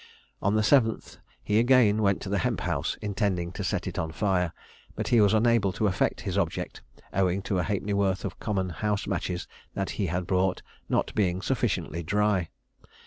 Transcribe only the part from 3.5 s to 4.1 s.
to set it